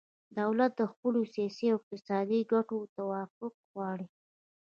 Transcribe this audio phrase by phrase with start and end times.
[0.39, 4.07] دولت د خپلو سیاسي او اقتصادي ګټو توافق غواړي